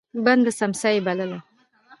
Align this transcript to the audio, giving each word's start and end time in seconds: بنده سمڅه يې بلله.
بنده 0.25 0.51
سمڅه 0.59 0.89
يې 0.95 0.99
بلله. 1.05 1.39